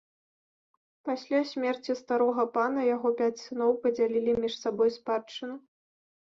Пасля 1.09 1.41
смерці 1.51 1.91
старога 2.01 2.47
пана 2.57 2.81
яго 2.95 3.13
пяць 3.21 3.43
сыноў 3.45 3.71
падзялілі 3.87 4.31
між 4.41 4.53
сабой 4.65 4.89
спадчыну. 5.01 5.55